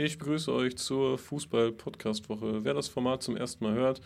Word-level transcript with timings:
Ich 0.00 0.16
begrüße 0.16 0.52
euch 0.52 0.76
zur 0.76 1.18
Fußball-Podcast-Woche. 1.18 2.62
Wer 2.62 2.72
das 2.72 2.86
Format 2.86 3.20
zum 3.20 3.36
ersten 3.36 3.64
Mal 3.64 3.74
hört, 3.74 4.00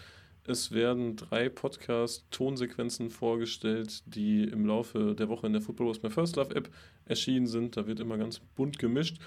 es 0.47 0.73
werden 0.73 1.17
drei 1.17 1.51
Podcast-Tonsequenzen 1.51 3.11
vorgestellt, 3.11 4.03
die 4.07 4.45
im 4.45 4.65
Laufe 4.65 5.15
der 5.15 5.29
Woche 5.29 5.47
in 5.47 5.53
der 5.53 5.61
Football 5.61 5.91
Was 5.91 6.03
My 6.03 6.09
First 6.09 6.37
Love 6.37 6.57
App 6.57 6.71
erschienen 7.05 7.47
sind. 7.47 7.77
Da 7.77 7.87
wird 7.87 8.01
immer 8.01 8.17
ganz 8.17 8.39
bunt 8.39 8.79
gemischt. 8.79 9.19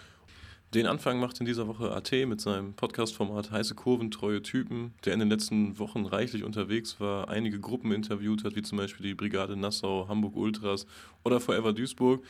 Den 0.74 0.88
Anfang 0.88 1.20
macht 1.20 1.40
in 1.40 1.46
dieser 1.46 1.68
Woche 1.68 1.92
AT 1.92 2.12
mit 2.26 2.42
seinem 2.42 2.74
Podcast-Format 2.74 3.52
Heiße 3.52 3.76
Kurven, 3.76 4.10
treue 4.10 4.42
Typen, 4.42 4.96
der 5.06 5.14
in 5.14 5.20
den 5.20 5.30
letzten 5.30 5.78
Wochen 5.78 6.08
reichlich 6.08 6.44
unterwegs 6.44 7.00
war, 7.00 7.30
einige 7.30 7.60
Gruppen 7.60 7.92
interviewt 7.92 8.44
hat, 8.44 8.56
wie 8.56 8.64
zum 8.64 8.80
Beispiel 8.80 9.06
die 9.06 9.14
Brigade 9.14 9.56
Nassau, 9.56 10.08
Hamburg 10.08 10.36
Ultras 10.36 10.88
oder 11.24 11.40
Forever 11.40 11.74
Duisburg. 11.74 12.24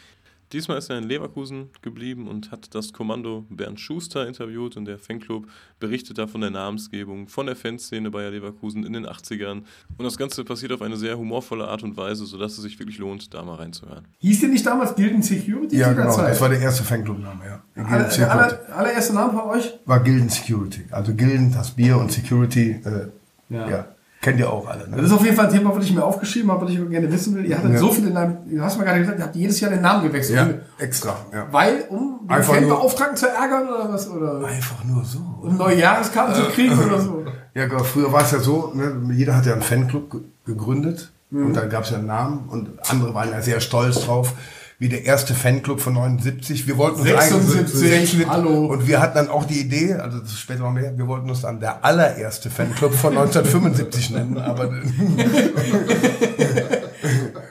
Diesmal 0.53 0.77
ist 0.77 0.89
er 0.89 0.97
in 0.97 1.05
Leverkusen 1.05 1.69
geblieben 1.81 2.27
und 2.27 2.51
hat 2.51 2.73
das 2.75 2.93
Kommando 2.93 3.45
Bernd 3.49 3.79
Schuster 3.79 4.27
interviewt 4.27 4.77
und 4.77 4.85
der 4.85 4.99
Fanclub 4.99 5.47
berichtet 5.79 6.17
da 6.17 6.27
von 6.27 6.41
der 6.41 6.51
Namensgebung, 6.51 7.27
von 7.27 7.47
der 7.47 7.55
Fanszene 7.55 8.11
Bayer 8.11 8.31
Leverkusen 8.31 8.85
in 8.85 8.93
den 8.93 9.05
80ern. 9.05 9.63
Und 9.97 10.05
das 10.05 10.17
Ganze 10.17 10.43
passiert 10.43 10.71
auf 10.71 10.81
eine 10.81 10.97
sehr 10.97 11.17
humorvolle 11.17 11.67
Art 11.67 11.83
und 11.83 11.97
Weise, 11.97 12.25
sodass 12.25 12.53
es 12.53 12.63
sich 12.63 12.77
wirklich 12.79 12.99
lohnt, 12.99 13.33
da 13.33 13.43
mal 13.43 13.55
reinzuhören. 13.55 14.07
Hieß 14.19 14.41
der 14.41 14.49
nicht 14.49 14.65
damals 14.65 14.95
Gilden 14.95 15.23
Security? 15.23 15.77
Ja, 15.77 15.93
genau. 15.93 16.15
Das 16.15 16.39
war 16.39 16.49
der 16.49 16.59
erste 16.59 16.83
Fanclub-Name, 16.83 17.45
ja. 17.45 17.83
Aller, 17.83 18.07
der 18.07 18.31
aller, 18.31 18.77
allererste 18.77 19.13
Name 19.13 19.33
von 19.33 19.49
euch? 19.49 19.73
War 19.85 20.01
Gilden 20.03 20.29
Security. 20.29 20.85
Also 20.91 21.13
Gilden, 21.13 21.51
das 21.51 21.71
Bier 21.71 21.97
und 21.97 22.11
Security, 22.11 22.79
äh, 22.85 23.09
ja. 23.49 23.69
ja. 23.69 23.94
Kennt 24.25 24.39
ihr 24.39 24.51
auch 24.51 24.67
alle. 24.67 24.89
Ne? 24.89 24.97
Das 24.97 25.05
ist 25.05 25.11
auf 25.11 25.23
jeden 25.23 25.35
Fall 25.35 25.45
ein 25.45 25.51
Thema, 25.51 25.75
was 25.75 25.85
ich 25.85 25.93
mir 25.93 26.03
aufgeschrieben 26.03 26.49
habe, 26.49 26.65
was 26.65 26.71
ich 26.71 26.89
gerne 26.89 27.11
wissen 27.11 27.35
will. 27.35 27.45
Ihr 27.45 27.59
hattet 27.59 27.73
ja. 27.73 27.77
so 27.77 27.91
viele 27.91 28.09
Namen, 28.09 28.37
du 28.49 28.59
hast 28.59 28.75
mal 28.75 28.83
gerade 28.83 29.01
gesagt, 29.01 29.19
ihr 29.19 29.23
habt 29.23 29.35
jedes 29.35 29.59
Jahr 29.59 29.69
den 29.69 29.81
Namen 29.81 30.01
gewechselt. 30.01 30.35
Ja, 30.35 30.83
extra. 30.83 31.15
Ja. 31.31 31.45
Weil, 31.51 31.85
um 31.89 32.21
den 32.27 32.41
Fanbeauftragten 32.41 33.17
zu 33.17 33.27
ärgern 33.27 33.67
oder 33.67 33.93
was? 33.93 34.09
Oder 34.09 34.43
einfach 34.43 34.83
nur 34.83 35.05
so. 35.05 35.19
Um 35.43 35.57
neue 35.57 35.79
Jahreskarten 35.79 36.33
zu 36.33 36.41
kriegen 36.49 36.75
oder 36.75 36.99
so. 36.99 37.23
Ja, 37.53 37.69
früher 37.83 38.11
war 38.11 38.23
es 38.23 38.31
ja 38.31 38.39
so, 38.39 38.71
ne, 38.73 39.13
jeder 39.13 39.35
hat 39.35 39.45
ja 39.45 39.53
einen 39.53 39.61
Fanclub 39.61 40.19
gegründet 40.43 41.11
mhm. 41.29 41.45
und 41.45 41.53
da 41.53 41.67
gab 41.67 41.83
es 41.83 41.91
ja 41.91 41.97
einen 41.97 42.07
Namen 42.07 42.49
und 42.49 42.69
andere 42.89 43.13
waren 43.13 43.29
ja 43.29 43.43
sehr 43.43 43.59
stolz 43.59 44.05
drauf 44.05 44.33
wie 44.77 44.89
der 44.89 45.05
erste 45.05 45.33
Fanclub 45.33 45.79
von 45.79 45.93
79. 45.93 46.67
Wir 46.67 46.77
wollten 46.77 46.99
uns 46.99 47.07
76, 47.07 47.93
eigentlich, 47.93 48.27
hallo. 48.27 48.65
Und 48.65 48.87
wir 48.87 49.01
hatten 49.01 49.15
dann 49.15 49.29
auch 49.29 49.45
die 49.45 49.61
Idee, 49.61 49.93
also 49.93 50.19
das 50.19 50.31
ist 50.31 50.39
später 50.39 50.61
noch 50.61 50.71
mehr, 50.71 50.97
wir 50.97 51.07
wollten 51.07 51.29
uns 51.29 51.41
dann 51.41 51.61
der 51.61 51.85
allererste 51.85 52.49
Fanclub 52.49 52.93
von 52.93 53.17
1975 53.17 54.09
nennen, 54.09 54.37
aber 54.41 54.69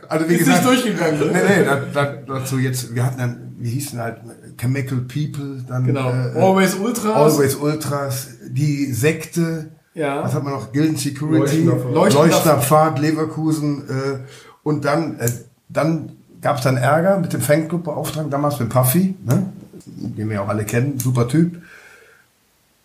also 0.09 0.29
wie 0.29 0.35
ist 0.35 0.39
gesagt, 0.41 0.65
nicht 0.65 0.85
durchgegangen. 0.85 1.19
Ne? 1.19 1.27
Nee, 1.33 1.61
nee, 1.61 1.65
da, 1.65 1.77
da, 1.93 2.05
dazu 2.27 2.59
jetzt, 2.59 2.95
wir 2.95 3.07
hatten 3.07 3.19
dann, 3.19 3.55
wir 3.59 3.71
hießen 3.71 3.99
halt 3.99 4.19
Chemical 4.59 4.99
People, 4.99 5.65
dann 5.67 5.87
genau. 5.87 6.11
äh, 6.11 6.39
Always 6.39 6.75
Ultras, 6.75 7.15
Always 7.15 7.55
Ultras, 7.55 8.29
die 8.49 8.93
Sekte, 8.93 9.71
ja. 9.95 10.23
was 10.23 10.35
hat 10.35 10.45
man 10.45 10.53
noch, 10.53 10.73
Gilden 10.73 10.97
Security, 10.97 11.63
Leuchtender 11.63 12.61
Pfad, 12.61 12.99
Leverkusen 12.99 13.89
äh, 13.89 14.19
und 14.63 14.85
dann, 14.85 15.19
äh, 15.19 15.31
dann 15.71 16.13
gab 16.45 16.59
es 16.59 16.63
dann 16.63 16.77
Ärger 16.77 17.19
mit 17.19 17.33
dem 17.33 17.41
Fanclub-Beauftragten, 17.41 18.31
damals 18.31 18.61
mit 18.61 18.69
Puffy, 18.69 19.15
ne? 19.25 19.47
den 19.87 20.29
wir 20.29 20.43
auch 20.43 20.49
alle 20.49 20.67
kennen, 20.67 21.01
super 21.01 21.27
Typ. 21.27 21.63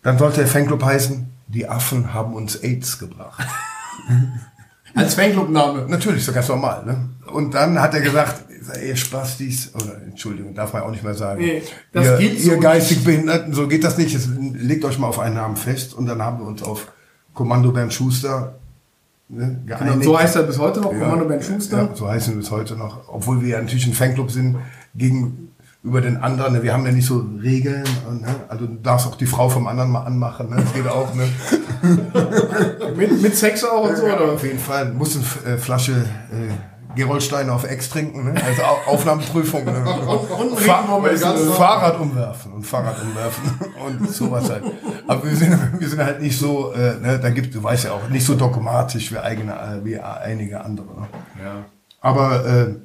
Dann 0.02 0.18
sollte 0.18 0.38
der 0.38 0.48
Fanclub 0.48 0.82
heißen, 0.82 1.30
die 1.48 1.68
Affen 1.68 2.14
haben 2.14 2.34
uns 2.34 2.56
AIDS 2.56 2.98
gebracht. 3.00 3.46
Als 4.96 5.16
Fanclub-Name? 5.16 5.88
Natürlich, 5.90 6.24
so 6.24 6.32
ganz 6.32 6.48
normal. 6.48 6.86
Ne? 6.86 7.10
Und 7.34 7.54
dann 7.54 7.80
hat 7.82 7.94
er 7.94 8.00
gesagt, 8.00 8.46
ihr 8.82 8.96
Spastis, 8.96 9.76
oder 9.76 10.02
Entschuldigung, 10.04 10.56
darf 10.56 10.72
man 10.72 10.84
auch 10.84 10.92
nicht 10.92 11.04
mehr 11.04 11.14
sagen. 11.14 11.42
Nee, 11.42 11.62
das 11.92 12.06
ihr, 12.06 12.18
geht 12.18 12.42
so 12.42 12.52
ihr 12.52 12.58
geistig 12.60 12.98
nicht. 13.00 13.06
Behinderten, 13.06 13.54
so 13.54 13.68
geht 13.68 13.84
das 13.84 13.98
nicht. 13.98 14.18
legt 14.54 14.86
euch 14.86 14.98
mal 14.98 15.08
auf 15.08 15.20
einen 15.20 15.36
Namen 15.36 15.58
fest. 15.58 15.94
Und 15.94 16.06
dann 16.06 16.22
haben 16.22 16.40
wir 16.40 16.48
uns 16.48 16.64
auf 16.64 16.94
Kommando 17.34 17.74
Bernd 17.74 17.94
Schuster 17.94 18.56
Ne, 19.32 19.62
genau, 19.64 20.02
so 20.02 20.20
heißt 20.20 20.38
er 20.38 20.44
bis 20.44 20.58
heute 20.58 20.82
noch, 20.82 20.92
ja, 20.92 21.00
Kommando 21.00 21.26
Ben 21.26 21.42
Schuster. 21.42 21.78
Ja, 21.78 21.90
so 21.94 22.08
heißen 22.08 22.34
wir 22.34 22.40
bis 22.40 22.50
heute 22.50 22.76
noch. 22.76 23.08
Obwohl 23.10 23.42
wir 23.42 23.50
ja 23.50 23.62
natürlich 23.62 23.86
ein 23.86 23.94
Fanclub 23.94 24.32
sind 24.32 24.58
gegenüber 24.96 26.02
den 26.02 26.18
anderen. 26.18 26.54
Ne, 26.54 26.64
wir 26.64 26.74
haben 26.74 26.84
ja 26.84 26.92
nicht 26.92 27.06
so 27.06 27.24
Regeln. 27.40 27.84
Ne, 28.10 28.36
also 28.48 28.66
du 28.66 28.74
darfst 28.82 29.06
auch 29.06 29.16
die 29.16 29.28
Frau 29.28 29.48
vom 29.48 29.68
anderen 29.68 29.92
mal 29.92 30.02
anmachen. 30.02 30.50
Ne, 30.50 30.56
das 30.56 30.74
geht 30.74 30.88
auch. 30.88 31.14
Mit, 32.98 33.22
mit 33.22 33.36
Sex 33.38 33.64
auch 33.64 33.88
und 33.88 33.96
so, 33.96 34.04
oder? 34.04 34.34
Auf 34.34 34.44
jeden 34.44 34.60
Fall. 34.60 34.88
Du 34.88 34.94
musst 34.96 35.18
eine 35.46 35.54
äh, 35.54 35.58
Flasche 35.58 35.94
äh, 35.94 36.79
Gerolsteine 36.96 37.54
auf 37.54 37.70
Ex 37.70 37.90
trinken, 37.90 38.34
ne? 38.34 38.42
also 38.44 38.62
Aufnahmeprüfung. 38.88 39.64
Ne? 39.64 39.84
und, 40.08 40.52
und 40.52 40.60
Fahr 40.60 41.02
Fahrrad 41.56 42.00
umwerfen 42.00 42.54
und 42.54 42.66
Fahrrad 42.66 43.02
umwerfen 43.02 43.44
und 43.86 44.10
sowas 44.12 44.50
halt. 44.50 44.64
Aber 45.08 45.24
wir 45.24 45.36
sind, 45.36 45.80
wir 45.80 45.88
sind 45.88 46.04
halt 46.04 46.22
nicht 46.22 46.38
so, 46.38 46.74
äh, 46.74 46.96
ne, 47.00 47.20
da 47.22 47.30
gibt, 47.30 47.54
du 47.54 47.62
weißt 47.62 47.86
ja 47.86 47.92
auch, 47.92 48.10
nicht 48.10 48.26
so 48.26 48.36
dogmatisch 48.36 49.12
wie 49.12 49.18
eigene, 49.20 49.54
äh, 49.54 49.86
wie 49.86 50.00
einige 50.00 50.62
andere. 50.62 50.88
Ne? 50.88 51.08
Ja. 51.44 51.66
Aber 52.02 52.46
äh, 52.46 52.76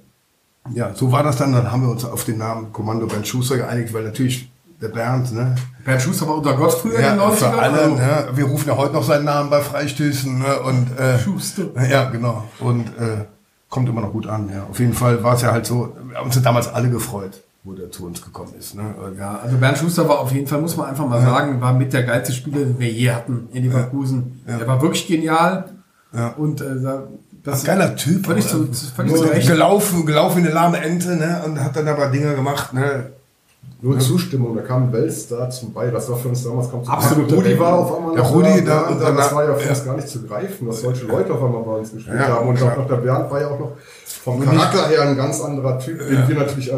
ja, 0.72 0.94
so 0.94 1.12
war 1.12 1.22
das 1.22 1.36
dann. 1.36 1.52
Dann 1.52 1.70
haben 1.70 1.82
wir 1.82 1.90
uns 1.90 2.04
auf 2.04 2.24
den 2.24 2.38
Namen 2.38 2.72
Kommando 2.72 3.06
Bernd 3.06 3.26
Schuster 3.26 3.56
geeinigt, 3.56 3.92
weil 3.92 4.04
natürlich 4.04 4.50
der 4.80 4.88
Bernd, 4.88 5.32
ne? 5.32 5.54
Bernd 5.84 6.02
Schuster 6.02 6.26
war 6.26 6.36
unter 6.36 6.54
Gott 6.54 6.72
früher 6.74 7.00
ja, 7.00 7.12
in 7.12 7.18
den 7.18 7.28
90ern. 7.28 7.34
Für 7.34 7.58
alle, 7.58 7.80
also. 7.82 7.94
ne? 7.94 8.28
Wir 8.34 8.44
rufen 8.44 8.68
ja 8.68 8.76
heute 8.76 8.94
noch 8.94 9.04
seinen 9.04 9.24
Namen 9.24 9.50
bei 9.50 9.60
Freistößen, 9.60 10.38
ne? 10.38 10.60
Und, 10.60 10.98
äh, 10.98 11.18
Schuster. 11.18 11.64
Ja, 11.88 12.10
genau. 12.10 12.44
Und 12.60 12.88
äh, 12.98 13.24
kommt 13.74 13.88
immer 13.88 14.02
noch 14.02 14.12
gut 14.12 14.28
an. 14.28 14.48
Ja. 14.54 14.66
Auf 14.70 14.78
jeden 14.78 14.94
Fall 14.94 15.24
war 15.24 15.34
es 15.34 15.42
ja 15.42 15.50
halt 15.50 15.66
so, 15.66 15.96
wir 16.08 16.16
haben 16.16 16.26
uns 16.26 16.40
damals 16.40 16.68
alle 16.68 16.88
gefreut, 16.90 17.42
wo 17.64 17.72
der 17.72 17.90
zu 17.90 18.06
uns 18.06 18.22
gekommen 18.22 18.54
ist. 18.56 18.76
Ne? 18.76 18.94
Ja, 19.18 19.40
also 19.42 19.56
Bernd 19.56 19.78
Schuster 19.78 20.08
war 20.08 20.20
auf 20.20 20.30
jeden 20.30 20.46
Fall, 20.46 20.60
muss 20.60 20.76
man 20.76 20.86
einfach 20.86 21.08
mal 21.08 21.20
ja. 21.20 21.26
sagen, 21.26 21.60
war 21.60 21.72
mit 21.72 21.92
der 21.92 22.04
geilste 22.04 22.32
Spieler, 22.32 22.60
den 22.60 22.78
wir 22.78 22.88
je 22.88 23.10
hatten 23.10 23.48
in 23.52 23.64
Leverkusen. 23.64 24.42
Ja. 24.46 24.58
Er 24.58 24.68
war 24.68 24.80
wirklich 24.80 25.08
genial. 25.08 25.64
Ja. 26.12 26.28
Und 26.28 26.60
äh, 26.60 26.66
das 27.42 27.62
ein 27.62 27.66
geiler 27.66 27.96
Typ. 27.96 28.26
Völlig 28.26 28.44
so, 28.44 28.64
völlig 28.94 29.12
so 29.12 29.24
gelaufen, 29.24 30.06
gelaufen 30.06 30.36
wie 30.36 30.46
eine 30.46 30.54
lahme 30.54 30.78
Ente, 30.78 31.16
ne? 31.16 31.42
Und 31.44 31.58
hat 31.58 31.74
dann 31.74 31.88
aber 31.88 32.06
Dinge 32.06 32.36
gemacht, 32.36 32.72
ne? 32.74 33.10
Nur 33.82 33.98
Zustimmung, 33.98 34.56
da 34.56 34.62
kam 34.62 34.84
ein 34.84 34.92
Weltstar 34.92 35.50
zum 35.50 35.74
Ball. 35.74 35.90
Das 35.90 36.08
war 36.08 36.16
für 36.16 36.28
uns 36.28 36.42
damals 36.42 36.70
kaum 36.70 36.82
zu 36.82 36.90
Absolut. 36.90 37.30
Rudi 37.30 37.58
war 37.58 37.74
auf 37.74 37.96
einmal 37.96 38.14
der 38.14 38.24
Rudi, 38.24 38.64
da, 38.64 38.80
und 38.88 39.00
dann, 39.00 39.14
das 39.14 39.34
war 39.34 39.44
ja 39.44 39.54
für 39.54 39.68
uns 39.68 39.84
gar 39.84 39.96
nicht 39.96 40.08
zu 40.08 40.22
greifen, 40.22 40.66
dass 40.66 40.80
solche 40.80 41.04
Leute 41.04 41.34
auf 41.34 41.42
einmal 41.42 41.62
bei 41.62 41.72
uns 41.72 41.92
gespielt 41.92 42.16
ja, 42.18 42.28
haben. 42.28 42.48
Und 42.48 42.62
auch 42.62 42.76
noch 42.78 42.88
der 42.88 42.96
Bernd 42.96 43.30
war 43.30 43.40
ja 43.42 43.48
auch 43.48 43.58
noch 43.58 43.72
vom 44.06 44.42
Charakter 44.42 44.88
her 44.88 45.02
ein 45.02 45.16
ganz 45.16 45.40
anderer 45.42 45.78
Typ, 45.78 45.98
den 45.98 46.14
ja. 46.14 46.28
wir 46.28 46.36
natürlich 46.36 46.72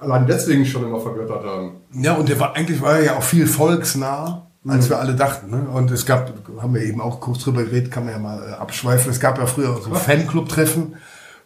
allein 0.00 0.26
deswegen 0.26 0.66
schon 0.66 0.84
immer 0.84 0.98
vergöttert 0.98 1.44
haben. 1.44 1.76
Ja, 1.92 2.14
und 2.14 2.28
der 2.28 2.40
war 2.40 2.56
eigentlich 2.56 2.82
war 2.82 2.98
er 2.98 3.04
ja 3.04 3.16
auch 3.18 3.22
viel 3.22 3.46
volksnah 3.46 4.48
als 4.66 4.86
mhm. 4.86 4.90
wir 4.90 4.98
alle 4.98 5.14
dachten. 5.14 5.50
Ne? 5.50 5.68
Und 5.72 5.90
es 5.90 6.06
gab, 6.06 6.32
haben 6.60 6.74
wir 6.74 6.82
eben 6.82 7.00
auch 7.00 7.20
kurz 7.20 7.44
drüber 7.44 7.64
geredet, 7.64 7.90
kann 7.90 8.04
man 8.04 8.14
ja 8.14 8.18
mal 8.18 8.50
äh, 8.50 8.52
abschweifen. 8.52 9.10
Es 9.10 9.20
gab 9.20 9.38
ja 9.38 9.46
früher 9.46 9.76
so 9.82 9.94
Fanclub-Treffen, 9.94 10.94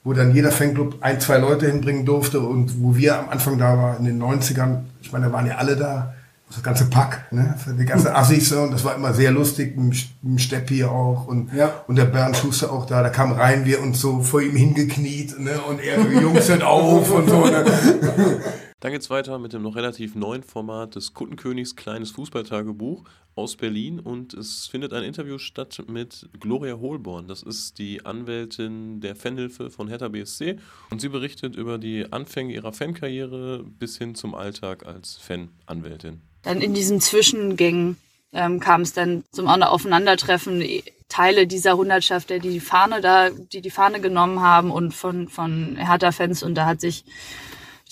wo 0.07 0.13
dann 0.13 0.33
jeder 0.33 0.53
Fanclub 0.53 0.99
ein, 1.01 1.21
zwei 1.21 1.39
Leute 1.39 1.67
hinbringen 1.67 2.07
durfte 2.07 2.39
und 2.39 2.81
wo 2.81 2.95
wir 2.95 3.19
am 3.19 3.29
Anfang 3.29 3.59
da 3.59 3.77
waren, 3.77 3.99
in 3.99 4.05
den 4.05 4.23
90ern, 4.23 4.83
ich 5.03 5.11
meine, 5.11 5.27
da 5.27 5.33
waren 5.33 5.49
ja 5.49 5.57
alle 5.57 5.75
da, 5.75 6.15
das 6.49 6.63
ganze 6.63 6.85
Pack, 6.85 7.27
ne? 7.33 7.57
die 7.77 7.85
ganze 7.85 8.15
Assis 8.15 8.53
und 8.53 8.71
das 8.71 8.85
war 8.85 8.95
immer 8.95 9.13
sehr 9.13 9.33
lustig, 9.33 9.77
mit 9.77 10.41
Steppi 10.41 10.85
auch 10.85 11.27
und, 11.27 11.53
ja. 11.53 11.73
und 11.89 11.97
der 11.97 12.05
Bernd 12.05 12.37
Schuster 12.37 12.71
auch 12.71 12.87
da, 12.87 13.03
da 13.03 13.09
kam 13.09 13.33
rein, 13.33 13.65
wir 13.65 13.83
uns 13.83 14.01
so 14.01 14.21
vor 14.21 14.41
ihm 14.41 14.55
hingekniet 14.55 15.41
ne? 15.41 15.61
und 15.69 15.81
er, 15.81 15.99
Jungs, 15.99 16.49
hört 16.49 16.63
auf 16.63 17.11
und 17.11 17.29
so. 17.29 17.45
Ne? 17.45 17.65
Dann 18.81 18.93
geht's 18.93 19.09
weiter 19.09 19.39
mit 19.39 19.55
dem 19.55 19.63
noch 19.63 19.75
relativ 19.75 20.15
neuen 20.15 20.43
Format 20.43 20.97
des 20.97 21.15
Kuttenkönigs 21.15 21.77
Kleines 21.77 22.11
Fußballtagebuch 22.11 23.05
aus 23.35 23.57
Berlin 23.57 24.01
und 24.01 24.35
es 24.35 24.67
findet 24.67 24.93
ein 24.93 25.03
Interview 25.03 25.39
statt 25.39 25.83
mit 25.89 26.29
Gloria 26.39 26.79
Holborn. 26.79 27.27
Das 27.27 27.43
ist 27.43 27.79
die 27.79 28.05
Anwältin 28.05 29.01
der 29.01 29.17
Fanhilfe 29.17 29.71
von 29.71 29.89
Hertha 29.89 30.09
BSC 30.09 30.59
und 30.91 31.01
sie 31.01 31.09
berichtet 31.09 31.57
über 31.57 31.79
die 31.79 32.13
Anfänge 32.13 32.53
ihrer 32.53 32.75
Fankarriere 32.75 33.65
bis 33.65 33.97
hin 33.97 34.15
zum 34.15 34.35
Alltag 34.35 34.85
als 34.85 35.17
Fananwältin. 35.17 36.21
Dann 36.43 36.61
in 36.61 36.75
diesen 36.75 37.01
Zwischengängen 37.01 37.97
ähm, 38.33 38.61
kam 38.61 38.83
es 38.83 38.93
dann 38.93 39.25
zum 39.33 39.49
Aufeinandertreffen. 39.49 40.63
Teile 41.09 41.47
dieser 41.47 41.79
Hundertschaft, 41.79 42.29
die 42.29 42.41
die 42.41 42.61
Fahne 42.61 43.01
da, 43.01 43.31
die 43.31 43.63
die 43.63 43.71
Fahne 43.71 44.01
genommen 44.01 44.41
haben 44.41 44.71
und 44.71 44.93
von 44.93 45.29
von 45.29 45.77
Hertha-Fans 45.77 46.43
und 46.43 46.57
da 46.57 46.67
hat 46.67 46.81
sich 46.81 47.05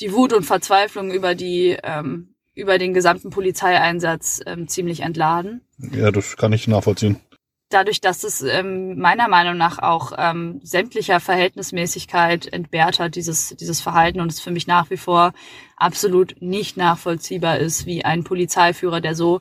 die 0.00 0.12
Wut 0.12 0.32
und 0.32 0.44
Verzweiflung 0.44 1.10
über 1.10 1.34
die 1.34 1.76
ähm, 1.82 2.34
über 2.54 2.78
den 2.78 2.94
gesamten 2.94 3.30
Polizeieinsatz 3.30 4.40
ähm, 4.46 4.68
ziemlich 4.68 5.00
entladen. 5.00 5.62
Ja, 5.78 6.10
das 6.10 6.36
kann 6.36 6.52
ich 6.52 6.68
nachvollziehen. 6.68 7.18
Dadurch, 7.68 8.00
dass 8.00 8.22
es 8.22 8.42
ähm, 8.42 8.98
meiner 9.00 9.26
Meinung 9.26 9.56
nach 9.56 9.80
auch 9.80 10.12
ähm, 10.16 10.60
sämtlicher 10.62 11.18
Verhältnismäßigkeit 11.18 12.52
entbehrt 12.52 13.00
hat, 13.00 13.16
dieses, 13.16 13.56
dieses 13.56 13.80
Verhalten 13.80 14.20
und 14.20 14.30
es 14.30 14.38
für 14.38 14.52
mich 14.52 14.68
nach 14.68 14.90
wie 14.90 14.96
vor 14.96 15.32
absolut 15.76 16.36
nicht 16.40 16.76
nachvollziehbar 16.76 17.58
ist, 17.58 17.86
wie 17.86 18.04
ein 18.04 18.22
Polizeiführer, 18.22 19.00
der 19.00 19.16
so 19.16 19.40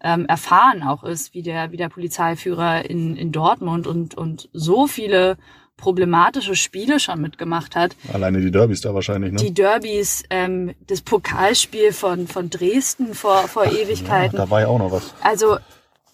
ähm, 0.00 0.24
erfahren 0.26 0.82
auch 0.82 1.04
ist, 1.04 1.34
wie 1.34 1.42
der, 1.42 1.72
wie 1.72 1.76
der 1.76 1.90
Polizeiführer 1.90 2.88
in, 2.88 3.16
in 3.16 3.32
Dortmund 3.32 3.86
und, 3.86 4.14
und 4.14 4.48
so 4.52 4.86
viele 4.86 5.36
problematische 5.76 6.56
Spiele 6.56 6.98
schon 7.00 7.20
mitgemacht 7.20 7.76
hat. 7.76 7.96
Alleine 8.12 8.40
die 8.40 8.50
Derbys 8.50 8.80
da 8.80 8.94
wahrscheinlich, 8.94 9.32
ne? 9.32 9.38
Die 9.38 9.52
Derbys, 9.52 10.24
ähm, 10.30 10.74
das 10.86 11.02
Pokalspiel 11.02 11.92
von, 11.92 12.26
von 12.26 12.50
Dresden 12.50 13.14
vor, 13.14 13.48
vor 13.48 13.66
Ewigkeiten. 13.66 14.36
Ja, 14.36 14.44
da 14.44 14.50
war 14.50 14.60
ja 14.62 14.68
auch 14.68 14.78
noch 14.78 14.92
was. 14.92 15.14
Also 15.22 15.58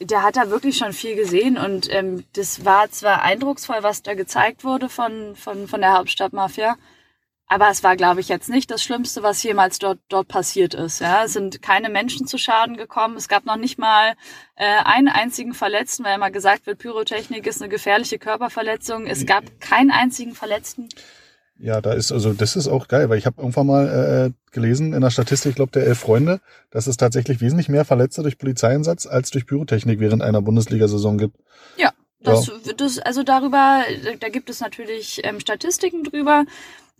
der 0.01 0.23
hat 0.23 0.37
da 0.37 0.51
wirklich 0.51 0.77
schon 0.77 0.93
viel 0.93 1.15
gesehen 1.15 1.57
und 1.57 1.93
ähm, 1.93 2.25
das 2.33 2.65
war 2.65 2.91
zwar 2.91 3.23
eindrucksvoll, 3.23 3.79
was 3.83 4.03
da 4.03 4.15
gezeigt 4.15 4.65
wurde 4.65 4.89
von, 4.89 5.37
von, 5.37 5.69
von 5.69 5.81
der 5.81 5.93
Hauptstadtmafia, 5.93 6.77
aber 7.53 7.69
es 7.69 7.83
war, 7.85 7.97
glaube 7.97 8.21
ich, 8.21 8.29
jetzt 8.29 8.49
nicht 8.49 8.71
das 8.71 8.83
Schlimmste, 8.83 9.23
was 9.23 9.43
jemals 9.43 9.79
dort, 9.79 9.99
dort 10.09 10.27
passiert 10.27 10.73
ist. 10.73 11.03
Ja, 11.03 11.25
es 11.25 11.35
sind 11.35 11.61
keine 11.61 11.91
Menschen 11.91 12.27
zu 12.27 12.39
Schaden 12.39 12.79
gekommen. 12.79 13.19
Es 13.19 13.29
gab 13.29 13.45
noch 13.45 13.59
nicht 13.59 13.79
mal 13.79 14.15
äh, 14.57 14.65
einen 14.85 15.09
einzigen 15.09 15.53
Verletzten, 15.53 16.03
weil 16.03 16.15
immer 16.15 16.31
gesagt 16.31 16.67
wird, 16.67 16.79
Pyrotechnik 16.79 17.47
ist 17.47 17.61
eine 17.61 17.69
gefährliche 17.69 18.19
Körperverletzung. 18.19 19.07
Es 19.07 19.27
gab 19.27 19.45
keinen 19.61 19.91
einzigen 19.91 20.35
Verletzten. 20.35 20.89
Ja, 21.59 21.83
da 21.83 21.93
ist 21.93 22.11
also 22.11 22.33
das 22.33 22.57
ist 22.57 22.69
auch 22.69 22.89
geil, 22.89 23.11
weil 23.11 23.19
ich 23.19 23.27
habe 23.27 23.43
irgendwann 23.43 23.67
mal 23.67 24.33
äh, 24.33 24.51
gelesen 24.51 24.95
in 24.95 25.03
der 25.03 25.11
Statistik, 25.11 25.51
ich 25.51 25.57
glaube 25.57 25.73
der 25.73 25.85
Elf 25.85 25.99
Freunde, 25.99 26.41
dass 26.71 26.87
es 26.87 26.97
tatsächlich 26.97 27.43
wesentlich 27.43 27.69
mehr 27.69 27.85
Verletzte 27.85 28.23
durch 28.23 28.39
Polizeieinsatz 28.39 29.07
als 29.07 29.31
durch 29.31 29.45
Pyrotechnik 29.45 30.01
während 30.01 30.23
einer 30.23 30.41
Bundesliga-Saison 30.41 31.19
gibt. 31.19 31.37
Ja, 31.77 31.93
das, 32.23 32.47
ja. 32.47 32.73
das 32.73 32.99
also 32.99 33.23
darüber, 33.23 33.83
da 34.21 34.29
gibt 34.29 34.49
es 34.49 34.61
natürlich 34.61 35.21
ähm, 35.25 35.41
Statistiken 35.41 36.05
drüber. 36.05 36.47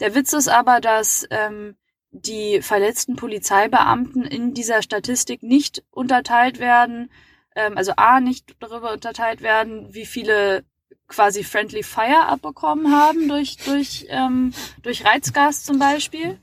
Der 0.01 0.15
Witz 0.15 0.33
ist 0.33 0.49
aber, 0.49 0.81
dass 0.81 1.27
ähm, 1.31 1.77
die 2.11 2.61
verletzten 2.61 3.17
Polizeibeamten 3.17 4.25
in 4.25 4.55
dieser 4.55 4.83
Statistik 4.83 5.43
nicht 5.43 5.83
unterteilt 5.91 6.59
werden, 6.59 7.11
ähm, 7.55 7.77
also 7.77 7.93
A, 7.97 8.21
nicht 8.21 8.55
darüber 8.61 8.93
unterteilt 8.93 9.43
werden, 9.43 9.93
wie 9.95 10.07
viele 10.07 10.65
quasi 11.09 11.45
Friendly 11.45 11.83
Fire 11.83 12.27
abbekommen 12.27 12.93
haben 12.93 13.29
durch, 13.29 13.57
durch, 13.59 14.07
ähm, 14.09 14.53
durch 14.83 15.05
Reizgas 15.05 15.65
zum 15.65 15.79
Beispiel. 15.79 16.39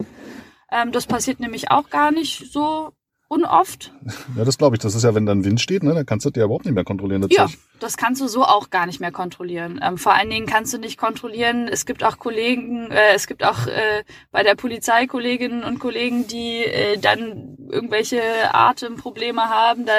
Ähm, 0.72 0.92
das 0.92 1.08
passiert 1.08 1.40
nämlich 1.40 1.72
auch 1.72 1.90
gar 1.90 2.12
nicht 2.12 2.52
so 2.52 2.94
unoft. 3.30 3.94
Ja, 4.36 4.44
das 4.44 4.58
glaube 4.58 4.76
ich. 4.76 4.82
Das 4.82 4.96
ist 4.96 5.04
ja, 5.04 5.14
wenn 5.14 5.26
dann 5.26 5.46
Wind 5.46 5.62
steht, 5.62 5.84
ne, 5.84 5.94
dann 5.94 6.06
kannst 6.06 6.26
du 6.26 6.32
das 6.32 6.40
ja 6.40 6.46
überhaupt 6.46 6.66
nicht 6.66 6.74
mehr 6.74 6.84
kontrollieren. 6.84 7.22
Das 7.22 7.32
ja, 7.32 7.46
Zeug. 7.46 7.58
das 7.80 7.96
kannst 7.96 8.22
du 8.22 8.28
so 8.28 8.44
auch 8.44 8.72
gar 8.72 8.88
nicht 8.88 9.00
mehr 9.00 9.12
kontrollieren. 9.12 9.80
Ähm, 9.84 9.98
vor 9.98 10.14
allen 10.14 10.30
Dingen 10.30 10.48
kannst 10.48 10.74
du 10.74 10.80
nicht 10.80 10.98
kontrollieren. 10.98 11.68
Es 11.68 11.86
gibt 11.86 12.04
auch 12.04 12.18
Kollegen, 12.18 12.90
äh, 12.90 13.14
es 13.14 13.28
gibt 13.28 13.44
auch 13.44 13.68
äh, 13.68 14.04
bei 14.32 14.42
der 14.42 14.56
Polizei 14.56 15.06
Kolleginnen 15.06 15.64
und 15.64 15.80
Kollegen, 15.80 16.28
die 16.28 16.64
äh, 16.66 16.98
dann 16.98 17.56
irgendwelche 17.70 18.22
Atemprobleme 18.52 19.44
haben. 19.44 19.86
Da 19.86 19.94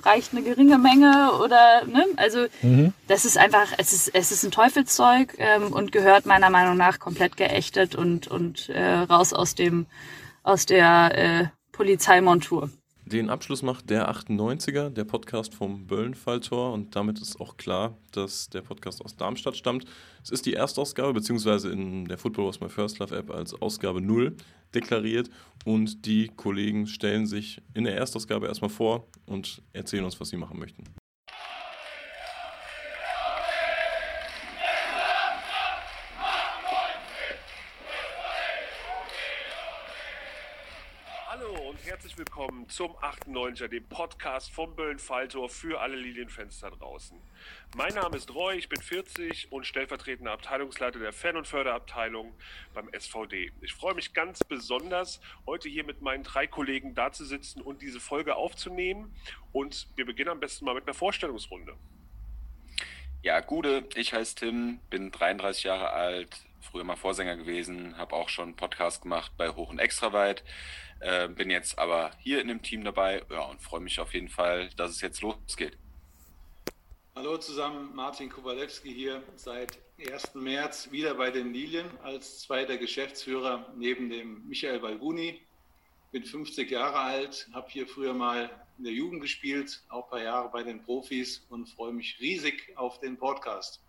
reicht 0.00 0.32
eine 0.32 0.42
geringe 0.42 0.78
Menge 0.78 1.30
oder 1.42 1.84
ne, 1.86 2.04
also 2.16 2.46
mhm. 2.62 2.92
das 3.06 3.24
ist 3.24 3.38
einfach, 3.38 3.68
es 3.78 3.92
ist 3.92 4.10
es 4.12 4.32
ist 4.32 4.42
ein 4.42 4.50
Teufelszeug 4.50 5.34
ähm, 5.38 5.72
und 5.72 5.92
gehört 5.92 6.26
meiner 6.26 6.50
Meinung 6.50 6.76
nach 6.76 6.98
komplett 6.98 7.36
geächtet 7.36 7.94
und 7.94 8.26
und 8.26 8.70
äh, 8.70 8.82
raus 8.82 9.32
aus 9.32 9.54
dem 9.54 9.86
aus 10.42 10.66
der 10.66 11.12
äh, 11.16 11.61
Polizeimontur. 11.72 12.70
Den 13.04 13.30
Abschluss 13.30 13.62
macht 13.62 13.90
der 13.90 14.08
98er, 14.10 14.88
der 14.90 15.04
Podcast 15.04 15.54
vom 15.54 15.86
Böllenfalltor. 15.86 16.72
Und 16.72 16.94
damit 16.94 17.20
ist 17.20 17.40
auch 17.40 17.56
klar, 17.56 17.96
dass 18.12 18.48
der 18.48 18.60
Podcast 18.60 19.04
aus 19.04 19.16
Darmstadt 19.16 19.56
stammt. 19.56 19.86
Es 20.22 20.30
ist 20.30 20.46
die 20.46 20.54
Erstausgabe, 20.54 21.12
beziehungsweise 21.12 21.70
in 21.70 22.04
der 22.04 22.16
Football 22.16 22.46
Was 22.46 22.60
My 22.60 22.68
First 22.68 23.00
Love 23.00 23.16
App 23.16 23.30
als 23.30 23.60
Ausgabe 23.60 24.00
0 24.00 24.36
deklariert. 24.74 25.30
Und 25.64 26.06
die 26.06 26.28
Kollegen 26.28 26.86
stellen 26.86 27.26
sich 27.26 27.60
in 27.74 27.84
der 27.84 27.96
Erstausgabe 27.96 28.46
erstmal 28.46 28.70
vor 28.70 29.08
und 29.26 29.62
erzählen 29.72 30.04
uns, 30.04 30.20
was 30.20 30.28
sie 30.28 30.36
machen 30.36 30.58
möchten. 30.58 30.84
Herzlich 41.92 42.16
willkommen 42.16 42.66
zum 42.70 42.92
98er, 42.92 43.68
dem 43.68 43.84
Podcast 43.84 44.50
vom 44.50 44.74
Böllen-Falltor 44.74 45.50
für 45.50 45.78
alle 45.78 45.94
Lilienfans 45.94 46.60
da 46.60 46.70
draußen. 46.70 47.20
Mein 47.76 47.92
Name 47.92 48.16
ist 48.16 48.34
Roy, 48.34 48.56
ich 48.56 48.70
bin 48.70 48.80
40 48.80 49.52
und 49.52 49.66
stellvertretender 49.66 50.32
Abteilungsleiter 50.32 50.98
der 50.98 51.12
Fan- 51.12 51.36
und 51.36 51.46
Förderabteilung 51.46 52.32
beim 52.72 52.88
SVD. 52.98 53.52
Ich 53.60 53.74
freue 53.74 53.92
mich 53.92 54.14
ganz 54.14 54.42
besonders, 54.42 55.20
heute 55.44 55.68
hier 55.68 55.84
mit 55.84 56.00
meinen 56.00 56.24
drei 56.24 56.46
Kollegen 56.46 56.94
da 56.94 57.12
zu 57.12 57.26
sitzen 57.26 57.60
und 57.60 57.82
diese 57.82 58.00
Folge 58.00 58.36
aufzunehmen. 58.36 59.14
Und 59.52 59.86
wir 59.94 60.06
beginnen 60.06 60.30
am 60.30 60.40
besten 60.40 60.64
mal 60.64 60.74
mit 60.74 60.84
einer 60.84 60.94
Vorstellungsrunde. 60.94 61.76
Ja, 63.20 63.40
Gude, 63.40 63.86
ich 63.96 64.14
heiße 64.14 64.36
Tim, 64.36 64.80
bin 64.88 65.10
33 65.10 65.64
Jahre 65.64 65.90
alt, 65.90 66.38
früher 66.62 66.84
mal 66.84 66.96
Vorsänger 66.96 67.36
gewesen, 67.36 67.96
habe 67.98 68.14
auch 68.14 68.28
schon 68.28 68.56
Podcast 68.56 69.02
gemacht 69.02 69.32
bei 69.36 69.50
Hoch 69.50 69.70
und 69.70 69.78
Extraweit. 69.78 70.44
Äh, 71.00 71.28
bin 71.28 71.50
jetzt 71.50 71.78
aber 71.78 72.12
hier 72.18 72.40
in 72.40 72.48
dem 72.48 72.62
Team 72.62 72.84
dabei 72.84 73.22
ja, 73.30 73.42
und 73.42 73.60
freue 73.60 73.80
mich 73.80 73.98
auf 74.00 74.14
jeden 74.14 74.28
Fall, 74.28 74.70
dass 74.76 74.92
es 74.92 75.00
jetzt 75.00 75.20
losgeht. 75.20 75.76
Hallo 77.14 77.36
zusammen, 77.36 77.94
Martin 77.94 78.30
Kowalewski 78.30 78.94
hier 78.94 79.22
seit 79.36 79.78
1. 79.98 80.34
März 80.34 80.90
wieder 80.90 81.14
bei 81.14 81.30
den 81.30 81.52
Lilien 81.52 81.86
als 82.02 82.40
zweiter 82.40 82.78
Geschäftsführer 82.78 83.70
neben 83.76 84.08
dem 84.08 84.46
Michael 84.48 84.80
Balguni. 84.80 85.40
Bin 86.10 86.24
50 86.24 86.70
Jahre 86.70 86.98
alt, 86.98 87.48
habe 87.52 87.68
hier 87.70 87.86
früher 87.86 88.14
mal 88.14 88.50
in 88.78 88.84
der 88.84 88.92
Jugend 88.92 89.20
gespielt, 89.20 89.82
auch 89.88 90.04
ein 90.04 90.10
paar 90.10 90.22
Jahre 90.22 90.48
bei 90.50 90.62
den 90.62 90.82
Profis 90.82 91.44
und 91.50 91.68
freue 91.68 91.92
mich 91.92 92.18
riesig 92.20 92.72
auf 92.76 92.98
den 93.00 93.18
Podcast. 93.18 93.82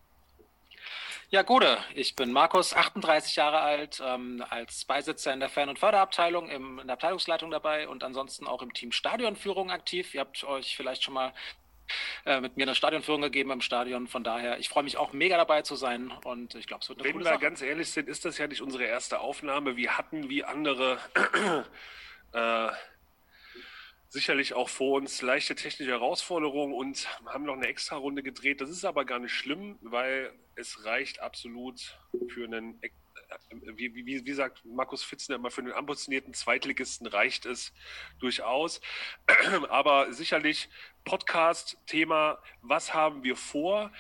Ja, 1.34 1.42
Gute, 1.42 1.80
ich 1.96 2.16
bin 2.16 2.32
Markus, 2.32 2.76
38 2.76 3.38
Jahre 3.38 3.62
alt, 3.62 4.00
ähm, 4.06 4.46
als 4.52 4.86
Beisitzer 4.86 5.34
in 5.34 5.40
der 5.40 5.50
Fern- 5.50 5.68
und 5.68 5.80
Förderabteilung, 5.80 6.48
im, 6.48 6.78
in 6.78 6.86
der 6.86 6.94
Abteilungsleitung 6.94 7.50
dabei 7.50 7.88
und 7.88 8.04
ansonsten 8.04 8.46
auch 8.46 8.62
im 8.62 8.72
Team 8.72 8.92
Stadionführung 8.92 9.72
aktiv. 9.72 10.14
Ihr 10.14 10.22
habt 10.22 10.44
euch 10.44 10.78
vielleicht 10.78 11.02
schon 11.02 11.16
mal 11.16 11.34
äh, 12.28 12.40
mit 12.40 12.56
mir 12.56 12.66
eine 12.66 12.76
Stadionführung 12.76 13.24
gegeben 13.24 13.50
im 13.50 13.62
Stadion. 13.62 14.06
Von 14.06 14.24
daher, 14.24 14.60
ich 14.60 14.70
freue 14.70 14.84
mich 14.84 14.98
auch 14.98 15.12
mega 15.12 15.36
dabei 15.36 15.64
zu 15.64 15.76
sein 15.76 16.12
und 16.24 16.54
ich 16.54 16.68
glaube, 16.68 16.84
es 16.84 16.90
wird 16.90 17.00
eine 17.00 17.10
Wenn 17.10 17.18
wir 17.18 17.24
Sache. 17.24 17.40
ganz 17.40 17.64
ehrlich 17.64 17.90
sind, 17.90 18.10
ist 18.10 18.26
das 18.26 18.38
ja 18.38 18.46
nicht 18.46 18.62
unsere 18.62 18.84
erste 18.84 19.20
Aufnahme. 19.20 19.76
Wir 19.76 19.98
hatten 19.98 20.30
wie 20.30 20.44
andere 20.44 21.00
äh, 22.34 22.70
sicherlich 24.14 24.54
auch 24.54 24.70
vor 24.70 24.98
uns 24.98 25.24
leichte 25.24 25.56
technische 25.56 25.90
Herausforderungen 25.90 26.72
und 26.76 27.08
haben 27.26 27.46
noch 27.46 27.56
eine 27.56 27.66
extra 27.66 27.96
Runde 27.96 28.22
gedreht. 28.22 28.62
Das 28.62 28.70
ist 28.70 28.86
aber 28.86 29.06
gar 29.06 29.18
nicht 29.18 29.34
schlimm, 29.34 29.80
weil 29.82 30.32
es 30.54 30.86
reicht 30.86 31.20
absolut 31.20 31.98
für 32.28 32.46
einen, 32.46 32.78
äh, 32.84 32.92
wie, 33.76 33.96
wie, 33.96 34.24
wie 34.24 34.34
sagt 34.34 34.64
Markus 34.66 35.04
Fitzner 35.04 35.38
immer, 35.38 35.50
für 35.50 35.62
einen 35.62 35.74
ambitionierten 35.74 36.36
Zweitligisten 36.36 37.08
reicht 37.08 37.48
es 37.48 37.74
durchaus. 38.20 38.82
Aber 39.70 40.14
sicherlich 40.14 40.70
Podcast-Thema, 41.06 42.38
was 42.62 42.94
haben 42.94 43.24
wir 43.24 43.36
vor? 43.36 43.92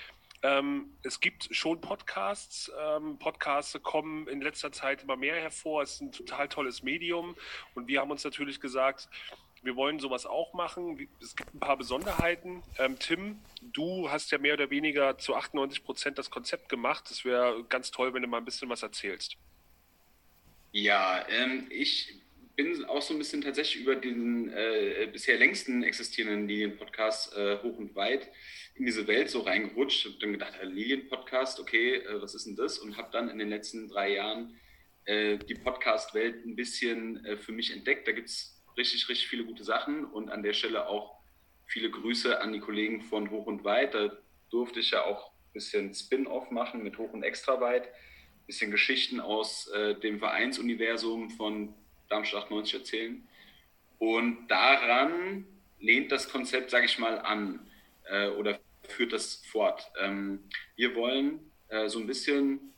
Ähm, 0.43 0.95
es 1.01 1.21
gibt 1.21 1.47
schon 1.55 1.81
Podcasts. 1.81 2.71
Ähm, 2.79 3.17
Podcasts 3.17 3.81
kommen 3.81 4.27
in 4.27 4.41
letzter 4.41 4.71
Zeit 4.71 5.01
immer 5.01 5.15
mehr 5.15 5.37
hervor. 5.37 5.81
Es 5.81 5.93
ist 5.93 6.01
ein 6.01 6.11
total 6.11 6.49
tolles 6.49 6.83
Medium. 6.83 7.35
Und 7.73 7.87
wir 7.87 7.99
haben 7.99 8.11
uns 8.11 8.23
natürlich 8.23 8.59
gesagt, 8.59 9.09
wir 9.63 9.75
wollen 9.75 9.99
sowas 9.99 10.25
auch 10.25 10.53
machen. 10.53 11.07
Es 11.21 11.35
gibt 11.35 11.53
ein 11.53 11.59
paar 11.59 11.77
Besonderheiten. 11.77 12.63
Ähm, 12.77 12.99
Tim, 12.99 13.39
du 13.61 14.09
hast 14.09 14.31
ja 14.31 14.37
mehr 14.37 14.53
oder 14.53 14.69
weniger 14.69 15.17
zu 15.17 15.35
98 15.35 15.83
Prozent 15.83 16.17
das 16.17 16.29
Konzept 16.29 16.69
gemacht. 16.69 17.05
Das 17.09 17.23
wäre 17.25 17.63
ganz 17.69 17.91
toll, 17.91 18.13
wenn 18.13 18.21
du 18.21 18.27
mal 18.27 18.37
ein 18.37 18.45
bisschen 18.45 18.69
was 18.69 18.83
erzählst. 18.83 19.37
Ja, 20.71 21.25
ähm, 21.29 21.67
ich 21.69 22.19
bin 22.55 22.83
auch 22.85 23.01
so 23.01 23.13
ein 23.13 23.19
bisschen 23.19 23.41
tatsächlich 23.41 23.83
über 23.83 23.95
den 23.95 24.51
äh, 24.51 25.07
bisher 25.11 25.37
längsten 25.37 25.83
existierenden 25.83 26.47
Lilien-Podcast 26.47 27.35
äh, 27.35 27.57
hoch 27.63 27.77
und 27.77 27.95
weit 27.95 28.29
in 28.75 28.85
diese 28.85 29.07
Welt 29.07 29.29
so 29.29 29.41
reingerutscht. 29.41 30.05
Habe 30.05 30.17
dann 30.19 30.33
gedacht, 30.33 30.53
äh, 30.61 30.65
Lilien-Podcast, 30.65 31.59
okay, 31.59 31.95
äh, 31.95 32.21
was 32.21 32.35
ist 32.35 32.45
denn 32.45 32.55
das? 32.55 32.79
Und 32.79 32.97
habe 32.97 33.09
dann 33.11 33.29
in 33.29 33.39
den 33.39 33.49
letzten 33.49 33.87
drei 33.87 34.13
Jahren 34.15 34.59
äh, 35.05 35.37
die 35.37 35.55
Podcast-Welt 35.55 36.45
ein 36.45 36.55
bisschen 36.55 37.23
äh, 37.25 37.37
für 37.37 37.51
mich 37.51 37.73
entdeckt. 37.73 38.07
Da 38.07 38.11
gibt 38.11 38.29
es 38.29 38.52
richtig, 38.77 39.07
richtig 39.09 39.27
viele 39.27 39.45
gute 39.45 39.63
Sachen 39.63 40.05
und 40.05 40.29
an 40.29 40.43
der 40.43 40.53
Stelle 40.53 40.87
auch 40.87 41.19
viele 41.65 41.89
Grüße 41.89 42.39
an 42.41 42.53
die 42.53 42.59
Kollegen 42.59 43.01
von 43.01 43.29
Hoch 43.29 43.45
und 43.45 43.63
Weit. 43.63 43.93
Da 43.93 44.11
durfte 44.49 44.79
ich 44.79 44.91
ja 44.91 45.03
auch 45.03 45.31
ein 45.31 45.53
bisschen 45.53 45.93
Spin-off 45.93 46.51
machen 46.51 46.83
mit 46.83 46.97
Hoch 46.97 47.11
und 47.13 47.23
Extraweit, 47.23 47.87
ein 47.87 48.45
bisschen 48.47 48.71
Geschichten 48.71 49.19
aus 49.19 49.67
äh, 49.69 49.95
dem 49.95 50.19
Vereinsuniversum 50.19 51.29
von 51.31 51.73
Darmstadt 52.09 52.51
90 52.51 52.79
erzählen. 52.79 53.27
Und 53.99 54.47
daran 54.47 55.45
lehnt 55.79 56.11
das 56.11 56.29
Konzept, 56.29 56.71
sage 56.71 56.85
ich 56.85 56.99
mal, 56.99 57.19
an 57.19 57.67
äh, 58.09 58.27
oder 58.29 58.59
führt 58.83 59.13
das 59.13 59.43
fort. 59.45 59.91
Ähm, 59.99 60.43
wir 60.75 60.95
wollen 60.95 61.51
äh, 61.69 61.87
so 61.87 61.99
ein 61.99 62.07
bisschen 62.07 62.73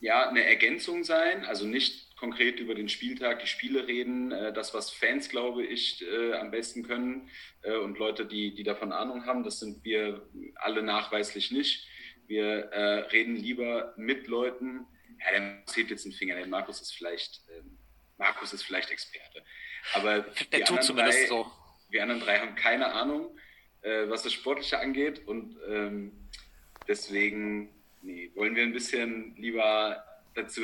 ja, 0.00 0.28
eine 0.28 0.44
Ergänzung 0.44 1.04
sein, 1.04 1.44
also 1.44 1.66
nicht 1.66 2.13
konkret 2.24 2.58
über 2.58 2.74
den 2.74 2.88
Spieltag, 2.88 3.40
die 3.40 3.46
Spiele 3.46 3.86
reden, 3.86 4.32
äh, 4.32 4.50
das, 4.54 4.72
was 4.72 4.90
Fans, 4.90 5.28
glaube 5.28 5.62
ich, 5.62 6.02
äh, 6.02 6.32
am 6.32 6.50
besten 6.50 6.82
können 6.82 7.28
äh, 7.60 7.76
und 7.76 7.98
Leute, 7.98 8.24
die, 8.24 8.54
die 8.54 8.62
davon 8.62 8.92
Ahnung 8.92 9.26
haben, 9.26 9.44
das 9.44 9.60
sind 9.60 9.84
wir 9.84 10.26
alle 10.54 10.82
nachweislich 10.82 11.50
nicht. 11.50 11.86
Wir 12.26 12.70
reden 13.12 13.36
lieber 13.36 13.92
mit 13.98 14.28
Leuten. 14.28 14.86
Ja, 15.20 15.38
der 15.38 15.66
zählt 15.66 15.90
jetzt 15.90 16.06
einen 16.06 16.14
Finger. 16.14 16.36
Der 16.36 16.46
Markus 16.46 16.80
ist 16.80 16.92
vielleicht, 16.92 17.42
ähm, 17.54 17.76
Markus 18.16 18.54
ist 18.54 18.62
vielleicht 18.62 18.90
Experte. 18.90 19.44
Aber 19.92 20.20
der 20.50 20.64
tut 20.64 20.82
zumindest 20.82 21.24
drei, 21.24 21.26
so. 21.26 21.52
Wir 21.90 22.02
anderen 22.02 22.22
drei 22.22 22.38
haben 22.38 22.54
keine 22.54 22.94
Ahnung, 22.94 23.38
was 23.82 24.22
das 24.22 24.32
Sportliche 24.32 24.78
angeht. 24.78 25.28
Und 25.28 25.58
ähm, 25.68 26.30
deswegen 26.88 27.68
nee, 28.00 28.30
wollen 28.34 28.56
wir 28.56 28.62
ein 28.62 28.72
bisschen 28.72 29.36
lieber 29.36 30.02
dazu, 30.34 30.62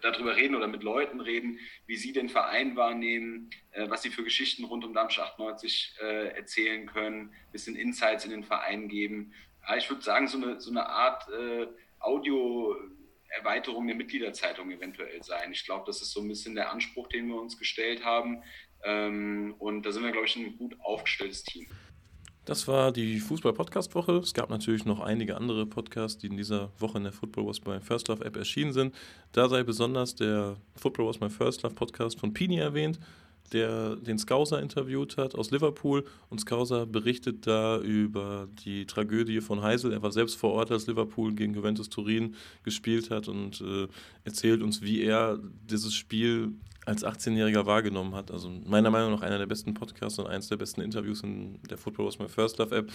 darüber 0.00 0.36
reden 0.36 0.54
oder 0.54 0.66
mit 0.66 0.82
Leuten 0.82 1.20
reden, 1.20 1.58
wie 1.86 1.96
sie 1.96 2.12
den 2.12 2.28
Verein 2.28 2.76
wahrnehmen, 2.76 3.50
äh, 3.72 3.88
was 3.88 4.02
sie 4.02 4.10
für 4.10 4.24
Geschichten 4.24 4.64
rund 4.64 4.84
um 4.84 4.94
Darmstadt 4.94 5.32
98 5.32 5.94
äh, 6.00 6.28
erzählen 6.36 6.86
können, 6.86 7.30
ein 7.30 7.52
bisschen 7.52 7.76
Insights 7.76 8.24
in 8.24 8.30
den 8.30 8.44
Verein 8.44 8.88
geben. 8.88 9.32
Ja, 9.66 9.76
ich 9.76 9.88
würde 9.88 10.02
sagen, 10.02 10.28
so 10.28 10.38
eine, 10.38 10.60
so 10.60 10.70
eine 10.70 10.86
Art 10.86 11.28
äh, 11.30 11.66
Audio-Erweiterung 12.00 13.86
der 13.86 13.96
Mitgliederzeitung 13.96 14.70
eventuell 14.70 15.22
sein. 15.22 15.52
Ich 15.52 15.64
glaube, 15.64 15.84
das 15.86 16.02
ist 16.02 16.12
so 16.12 16.20
ein 16.20 16.28
bisschen 16.28 16.54
der 16.54 16.70
Anspruch, 16.72 17.08
den 17.08 17.28
wir 17.28 17.40
uns 17.40 17.58
gestellt 17.58 18.04
haben. 18.04 18.42
Ähm, 18.84 19.54
und 19.58 19.84
da 19.84 19.92
sind 19.92 20.04
wir, 20.04 20.12
glaube 20.12 20.26
ich, 20.26 20.36
ein 20.36 20.56
gut 20.56 20.76
aufgestelltes 20.80 21.44
Team. 21.44 21.66
Das 22.48 22.66
war 22.66 22.92
die 22.92 23.20
Fußball-Podcast-Woche. 23.20 24.12
Es 24.16 24.32
gab 24.32 24.48
natürlich 24.48 24.86
noch 24.86 25.00
einige 25.00 25.36
andere 25.36 25.66
Podcasts, 25.66 26.16
die 26.16 26.28
in 26.28 26.38
dieser 26.38 26.70
Woche 26.78 26.96
in 26.96 27.04
der 27.04 27.12
Football 27.12 27.46
Was 27.46 27.62
My 27.66 27.78
First 27.78 28.08
Love 28.08 28.24
App 28.24 28.36
erschienen 28.36 28.72
sind. 28.72 28.94
Da 29.32 29.50
sei 29.50 29.62
besonders 29.62 30.14
der 30.14 30.56
Football 30.74 31.08
Was 31.08 31.20
My 31.20 31.28
First 31.28 31.62
Love 31.62 31.74
Podcast 31.74 32.18
von 32.18 32.32
Pini 32.32 32.56
erwähnt, 32.56 32.98
der 33.52 33.96
den 33.96 34.18
Scouser 34.18 34.60
interviewt 34.60 35.16
hat 35.16 35.34
aus 35.34 35.50
Liverpool. 35.50 36.04
Und 36.30 36.40
Scouser 36.40 36.86
berichtet 36.86 37.46
da 37.46 37.78
über 37.78 38.48
die 38.64 38.86
Tragödie 38.86 39.40
von 39.40 39.62
Heisel. 39.62 39.92
Er 39.92 40.02
war 40.02 40.12
selbst 40.12 40.36
vor 40.36 40.52
Ort, 40.52 40.70
als 40.70 40.86
Liverpool 40.86 41.34
gegen 41.34 41.54
Juventus 41.54 41.88
Turin 41.88 42.34
gespielt 42.62 43.10
hat 43.10 43.28
und 43.28 43.60
äh, 43.60 43.88
erzählt 44.24 44.62
uns, 44.62 44.82
wie 44.82 45.02
er 45.02 45.38
dieses 45.68 45.94
Spiel 45.94 46.52
als 46.88 47.04
18-Jähriger 47.04 47.66
wahrgenommen 47.66 48.14
hat. 48.14 48.30
Also 48.30 48.50
meiner 48.66 48.90
Meinung 48.90 49.12
nach 49.12 49.22
einer 49.22 49.38
der 49.38 49.46
besten 49.46 49.74
Podcasts 49.74 50.18
und 50.18 50.26
eines 50.26 50.48
der 50.48 50.56
besten 50.56 50.80
Interviews 50.80 51.22
in 51.22 51.60
der 51.68 51.76
Football 51.76 52.06
Was 52.06 52.18
My 52.18 52.28
First 52.28 52.58
Love 52.58 52.74
App. 52.74 52.90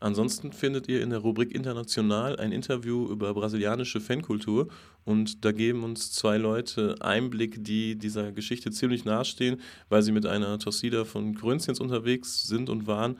Ansonsten 0.00 0.52
findet 0.52 0.88
ihr 0.88 1.02
in 1.02 1.10
der 1.10 1.18
Rubrik 1.18 1.54
International 1.54 2.36
ein 2.38 2.52
Interview 2.52 3.06
über 3.10 3.34
brasilianische 3.34 4.00
Fankultur 4.00 4.68
und 5.04 5.44
da 5.44 5.52
geben 5.52 5.84
uns 5.84 6.10
zwei 6.10 6.38
Leute 6.38 6.96
Einblick, 7.00 7.62
die 7.62 7.96
dieser 7.96 8.32
Geschichte 8.32 8.70
ziemlich 8.70 9.04
nahestehen, 9.04 9.60
weil 9.90 10.02
sie 10.02 10.12
mit 10.12 10.24
einer 10.24 10.58
Torcida 10.58 11.04
von 11.04 11.34
Corinthians 11.34 11.80
unterwegs 11.80 12.44
sind 12.44 12.70
und 12.70 12.86
waren 12.86 13.18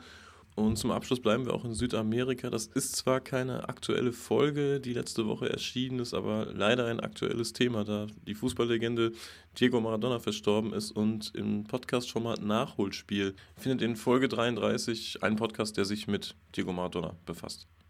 und 0.55 0.77
zum 0.77 0.91
Abschluss 0.91 1.21
bleiben 1.21 1.45
wir 1.45 1.53
auch 1.53 1.63
in 1.63 1.73
Südamerika. 1.73 2.49
Das 2.49 2.67
ist 2.67 2.95
zwar 2.95 3.21
keine 3.21 3.69
aktuelle 3.69 4.11
Folge, 4.11 4.79
die 4.79 4.93
letzte 4.93 5.25
Woche 5.25 5.49
erschienen 5.49 5.99
ist, 5.99 6.13
aber 6.13 6.47
leider 6.53 6.87
ein 6.87 6.99
aktuelles 6.99 7.53
Thema, 7.53 7.83
da 7.83 8.07
die 8.27 8.35
Fußballlegende 8.35 9.13
Diego 9.59 9.79
Maradona 9.79 10.19
verstorben 10.19 10.73
ist 10.73 10.91
und 10.91 11.33
im 11.35 11.63
Podcast-Format 11.63 12.41
Nachholspiel 12.41 13.35
findet 13.55 13.81
in 13.81 13.95
Folge 13.95 14.27
33 14.27 15.23
ein 15.23 15.37
Podcast, 15.37 15.77
der 15.77 15.85
sich 15.85 16.07
mit 16.07 16.35
Diego 16.55 16.73
Maradona 16.73 17.15
befasst. 17.25 17.67